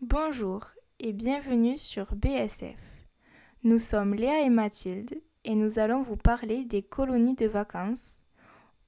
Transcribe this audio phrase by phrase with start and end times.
[0.00, 0.64] Bonjour
[1.00, 2.78] et bienvenue sur BSF.
[3.64, 8.22] Nous sommes Léa et Mathilde et nous allons vous parler des colonies de vacances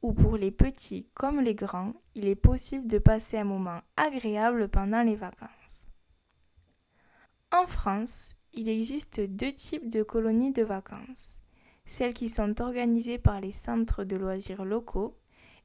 [0.03, 4.69] où pour les petits comme les grands, il est possible de passer un moment agréable
[4.69, 5.89] pendant les vacances.
[7.51, 11.41] En France, il existe deux types de colonies de vacances.
[11.87, 15.19] Celles qui sont organisées par les centres de loisirs locaux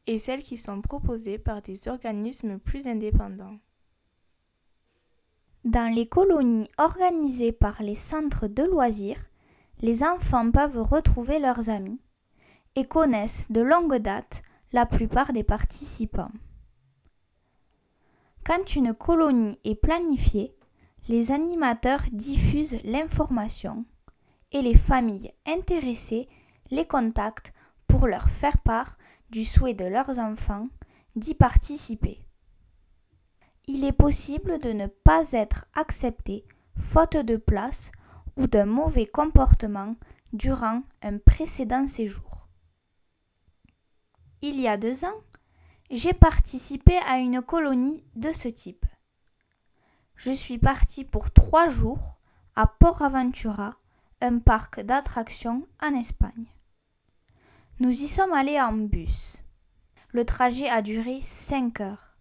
[0.07, 3.59] et celles qui sont proposées par des organismes plus indépendants.
[5.66, 9.32] Dans les colonies organisées par les centres de loisirs,
[9.82, 12.00] les enfants peuvent retrouver leurs amis
[12.76, 16.30] et connaissent de longue date la plupart des participants.
[18.46, 20.56] Quand une colonie est planifiée,
[21.08, 23.86] les animateurs diffusent l'information
[24.52, 26.30] et les familles intéressées
[26.70, 27.54] les contactent
[27.88, 29.00] pour leur faire part
[29.32, 30.68] du souhait de leurs enfants
[31.16, 32.25] d'y participer.
[33.68, 36.46] Il est possible de ne pas être accepté
[36.78, 37.92] faute de place
[38.38, 39.95] ou d'un mauvais comportement
[40.34, 42.48] durant un précédent séjour.
[44.42, 45.20] Il y a deux ans,
[45.89, 48.86] j'ai participé à une colonie de ce type.
[50.16, 52.20] Je suis partie pour trois jours
[52.56, 53.78] à Port Aventura,
[54.22, 56.45] un parc d'attractions en Espagne.
[57.80, 59.38] Nous y sommes allés en bus.
[60.09, 62.14] Le trajet a duré cinq heures.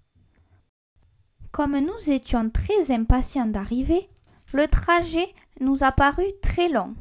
[1.54, 4.08] Comme nous étions très impatients d'arriver,
[4.52, 6.96] le trajet nous a paru très long,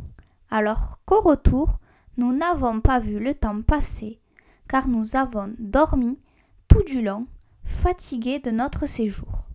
[0.52, 1.80] alors qu'au retour,
[2.18, 4.22] nous n'avons pas vu le temps passer,
[4.70, 6.20] car nous avons dormi
[6.68, 7.26] tout du long,
[7.64, 9.48] fatigués de notre séjour.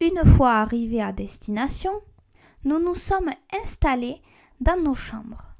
[0.00, 1.92] Une fois arrivés à destination,
[2.64, 3.30] nous nous sommes
[3.62, 4.20] installés
[4.60, 5.54] dans nos chambres.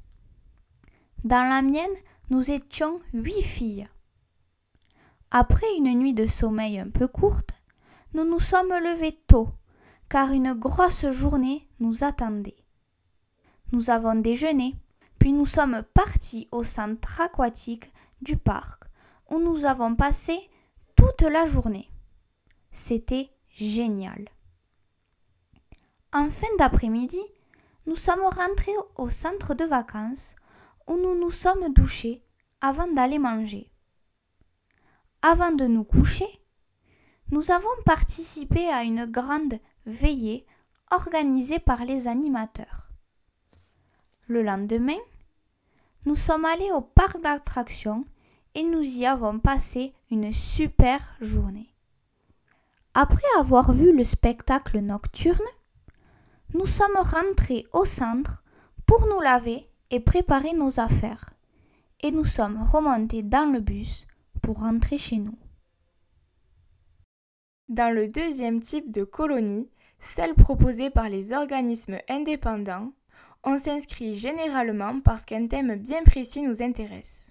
[1.23, 1.87] Dans la mienne,
[2.31, 3.89] nous étions huit filles.
[5.31, 7.55] Après une nuit de sommeil un peu courte,
[8.15, 9.49] nous nous sommes levés tôt,
[10.09, 12.65] car une grosse journée nous attendait.
[13.73, 14.77] Nous avons déjeuné,
[15.19, 17.93] puis nous sommes partis au centre aquatique
[18.23, 18.85] du parc,
[19.31, 20.39] où nous avons passé
[20.97, 21.91] toute la journée.
[22.73, 24.29] C'était génial.
[26.13, 27.21] En fin d'après-midi,
[27.87, 30.35] nous sommes rentrés au centre de vacances
[30.87, 32.23] où nous nous sommes douchés
[32.61, 33.71] avant d'aller manger.
[35.21, 36.38] Avant de nous coucher,
[37.31, 40.47] nous avons participé à une grande veillée
[40.91, 42.89] organisée par les animateurs.
[44.27, 44.99] Le lendemain,
[46.07, 48.05] nous sommes allés au parc d'attractions
[48.55, 51.75] et nous y avons passé une super journée.
[52.95, 55.39] Après avoir vu le spectacle nocturne,
[56.55, 58.43] nous sommes rentrés au centre
[58.87, 61.31] pour nous laver et préparer nos affaires.
[62.01, 64.07] Et nous sommes remontés dans le bus
[64.41, 65.37] pour rentrer chez nous.
[67.69, 69.69] Dans le deuxième type de colonie,
[69.99, 72.93] celle proposée par les organismes indépendants,
[73.45, 77.31] on s'inscrit généralement parce qu'un thème bien précis nous intéresse.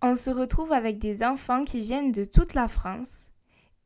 [0.00, 3.30] On se retrouve avec des enfants qui viennent de toute la France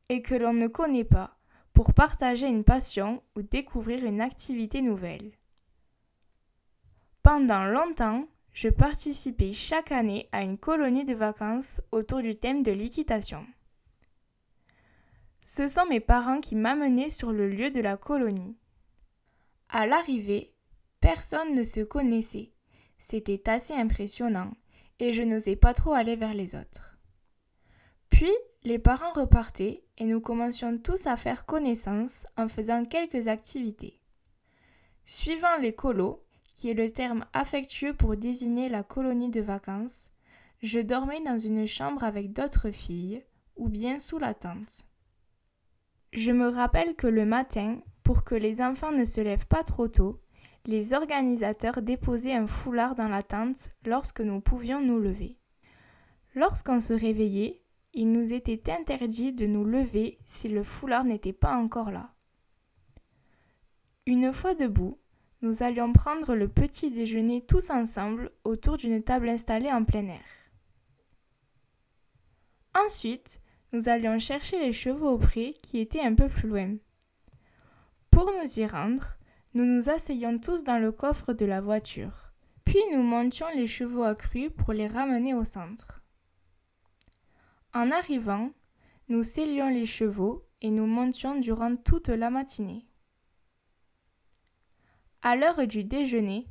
[0.08, 1.36] et que l'on ne connaît pas
[1.72, 5.32] pour partager une passion ou découvrir une activité nouvelle.
[7.24, 12.70] Pendant longtemps, je participais chaque année à une colonie de vacances autour du thème de
[12.70, 13.44] l'équitation.
[15.56, 18.58] Ce sont mes parents qui m'amenaient sur le lieu de la colonie.
[19.70, 20.52] À l'arrivée,
[21.00, 22.52] personne ne se connaissait.
[22.98, 24.52] C'était assez impressionnant
[24.98, 26.98] et je n'osais pas trop aller vers les autres.
[28.10, 28.30] Puis,
[28.64, 33.98] les parents repartaient et nous commencions tous à faire connaissance en faisant quelques activités.
[35.06, 36.22] Suivant les colos,
[36.54, 40.10] qui est le terme affectueux pour désigner la colonie de vacances,
[40.62, 43.24] je dormais dans une chambre avec d'autres filles
[43.56, 44.86] ou bien sous la tente.
[46.16, 49.86] Je me rappelle que le matin, pour que les enfants ne se lèvent pas trop
[49.86, 50.18] tôt,
[50.64, 55.36] les organisateurs déposaient un foulard dans la tente lorsque nous pouvions nous lever.
[56.34, 57.60] Lorsqu'on se réveillait,
[57.92, 62.14] il nous était interdit de nous lever si le foulard n'était pas encore là.
[64.06, 64.98] Une fois debout,
[65.42, 70.24] nous allions prendre le petit déjeuner tous ensemble autour d'une table installée en plein air.
[72.74, 73.42] Ensuite,
[73.72, 76.76] nous allions chercher les chevaux au pré qui étaient un peu plus loin.
[78.10, 79.16] Pour nous y rendre,
[79.54, 82.32] nous nous asseyions tous dans le coffre de la voiture,
[82.64, 86.02] puis nous montions les chevaux accrus pour les ramener au centre.
[87.74, 88.50] En arrivant,
[89.08, 92.86] nous scellions les chevaux et nous montions durant toute la matinée.
[95.22, 96.46] À l'heure du déjeuner,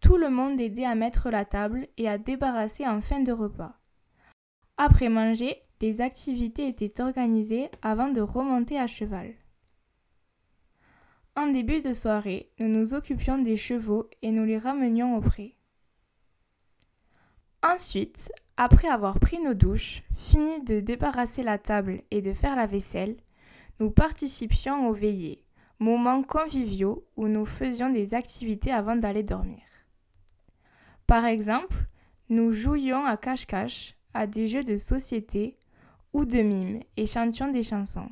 [0.00, 3.78] tout le monde aidait à mettre la table et à débarrasser en fin de repas.
[4.76, 9.34] Après manger, des activités étaient organisées avant de remonter à cheval.
[11.36, 15.54] En début de soirée, nous nous occupions des chevaux et nous les ramenions au pré.
[17.62, 22.66] Ensuite, après avoir pris nos douches, fini de débarrasser la table et de faire la
[22.66, 23.16] vaisselle,
[23.78, 25.44] nous participions aux veillées,
[25.78, 29.62] moments conviviaux où nous faisions des activités avant d'aller dormir.
[31.06, 31.76] Par exemple,
[32.28, 35.57] nous jouions à cache-cache, à des jeux de société
[36.24, 38.10] de mime et chantions des chansons.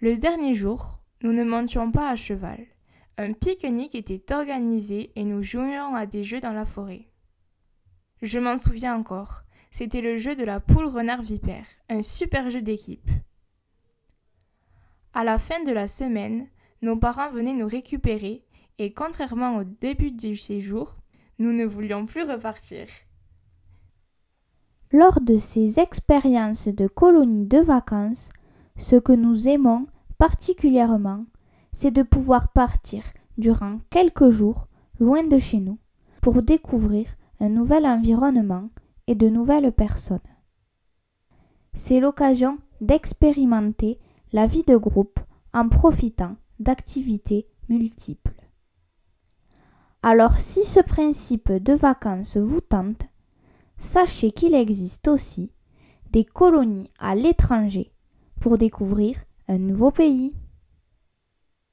[0.00, 2.66] Le dernier jour, nous ne montions pas à cheval.
[3.18, 7.08] Un pique-nique était organisé et nous jouions à des jeux dans la forêt.
[8.22, 12.62] Je m'en souviens encore, c'était le jeu de la poule renard vipère, un super jeu
[12.62, 13.10] d'équipe.
[15.12, 16.48] À la fin de la semaine,
[16.82, 18.44] nos parents venaient nous récupérer
[18.78, 20.96] et contrairement au début du séjour,
[21.38, 22.86] nous ne voulions plus repartir.
[24.92, 28.30] Lors de ces expériences de colonies de vacances,
[28.76, 29.86] ce que nous aimons
[30.18, 31.26] particulièrement,
[31.72, 33.04] c'est de pouvoir partir
[33.38, 34.66] durant quelques jours
[34.98, 35.78] loin de chez nous
[36.20, 37.06] pour découvrir
[37.38, 38.68] un nouvel environnement
[39.06, 40.18] et de nouvelles personnes.
[41.72, 44.00] C'est l'occasion d'expérimenter
[44.32, 45.20] la vie de groupe
[45.54, 48.34] en profitant d'activités multiples.
[50.02, 53.04] Alors si ce principe de vacances vous tente,
[53.80, 55.50] sachez qu'il existe aussi
[56.12, 57.90] des colonies à l'étranger
[58.40, 59.16] pour découvrir
[59.48, 60.32] un nouveau pays.